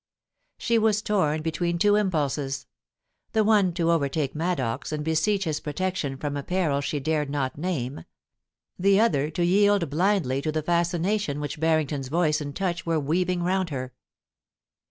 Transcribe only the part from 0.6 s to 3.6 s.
was torn between two impulses— the